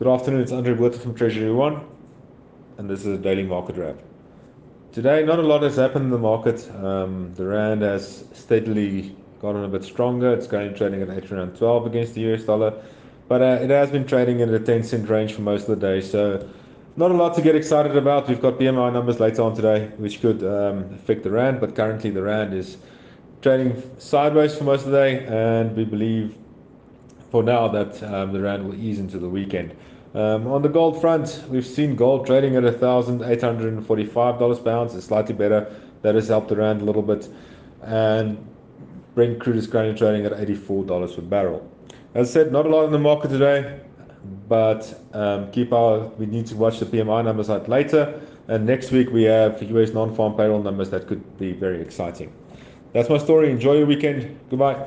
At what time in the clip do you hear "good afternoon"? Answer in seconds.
0.00-0.40